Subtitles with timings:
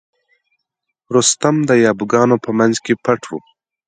[1.15, 3.31] رستم د یابو ګانو په منځ کې پټ و.